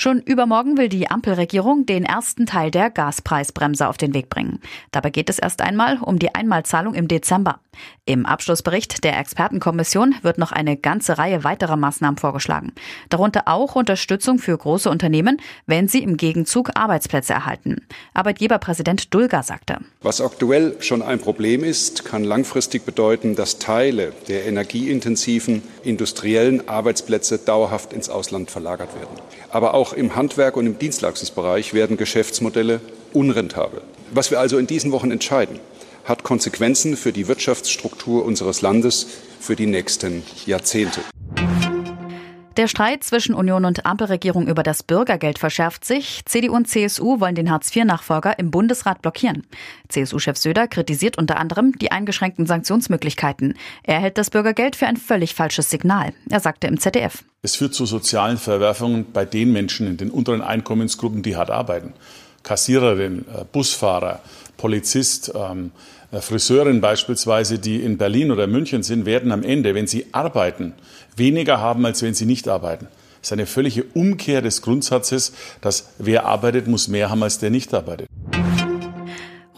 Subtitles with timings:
[0.00, 4.60] Schon übermorgen will die Ampelregierung den ersten Teil der Gaspreisbremse auf den Weg bringen.
[4.92, 7.58] Dabei geht es erst einmal um die Einmalzahlung im Dezember.
[8.04, 12.72] Im Abschlussbericht der Expertenkommission wird noch eine ganze Reihe weiterer Maßnahmen vorgeschlagen.
[13.08, 17.86] Darunter auch Unterstützung für große Unternehmen, wenn sie im Gegenzug Arbeitsplätze erhalten.
[18.14, 19.78] Arbeitgeberpräsident Dulger sagte.
[20.00, 27.38] Was aktuell schon ein Problem ist, kann langfristig bedeuten, dass Teile der energieintensiven industriellen Arbeitsplätze
[27.38, 29.16] dauerhaft ins Ausland verlagert werden.
[29.50, 32.80] Aber auch im Handwerk und im Dienstleistungsbereich werden Geschäftsmodelle
[33.12, 33.80] unrentabel.
[34.10, 35.60] Was wir also in diesen Wochen entscheiden,
[36.04, 39.06] hat Konsequenzen für die Wirtschaftsstruktur unseres Landes
[39.40, 41.00] für die nächsten Jahrzehnte.
[42.58, 46.22] Der Streit zwischen Union und Ampelregierung über das Bürgergeld verschärft sich.
[46.24, 49.46] CDU und CSU wollen den Hartz-IV-Nachfolger im Bundesrat blockieren.
[49.88, 53.54] CSU-Chef Söder kritisiert unter anderem die eingeschränkten Sanktionsmöglichkeiten.
[53.84, 56.12] Er hält das Bürgergeld für ein völlig falsches Signal.
[56.30, 57.22] Er sagte im ZDF.
[57.42, 61.94] Es führt zu sozialen Verwerfungen bei den Menschen in den unteren Einkommensgruppen, die hart arbeiten.
[62.48, 64.20] Kassiererin, äh, Busfahrer,
[64.56, 65.70] Polizist, ähm,
[66.10, 70.72] äh, Friseurin beispielsweise, die in Berlin oder München sind, werden am Ende, wenn sie arbeiten,
[71.14, 72.88] weniger haben, als wenn sie nicht arbeiten.
[73.20, 77.50] Das ist eine völlige Umkehr des Grundsatzes, dass wer arbeitet, muss mehr haben, als der
[77.50, 78.08] nicht arbeitet.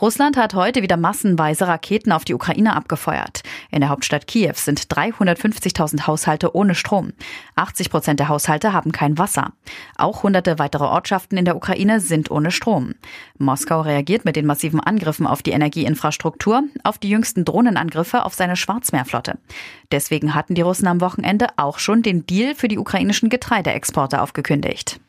[0.00, 3.42] Russland hat heute wieder massenweise Raketen auf die Ukraine abgefeuert.
[3.70, 7.12] In der Hauptstadt Kiew sind 350.000 Haushalte ohne Strom.
[7.56, 9.52] 80 Prozent der Haushalte haben kein Wasser.
[9.96, 12.94] Auch hunderte weitere Ortschaften in der Ukraine sind ohne Strom.
[13.38, 18.56] Moskau reagiert mit den massiven Angriffen auf die Energieinfrastruktur, auf die jüngsten Drohnenangriffe auf seine
[18.56, 19.38] Schwarzmeerflotte.
[19.92, 25.00] Deswegen hatten die Russen am Wochenende auch schon den Deal für die ukrainischen Getreideexporte aufgekündigt.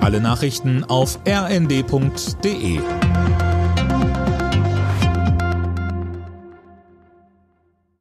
[0.00, 2.80] Alle Nachrichten auf rnd.de